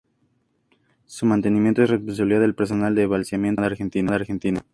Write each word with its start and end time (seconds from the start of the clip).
Su 1.05 1.27
mantenimiento 1.27 1.83
es 1.83 1.91
responsabilidad 1.91 2.41
del 2.41 2.55
personal 2.55 2.95
de 2.95 3.05
balizamiento 3.05 3.61
de 3.61 3.69
la 3.69 3.75
Armada 3.75 4.15
Argentina. 4.15 4.65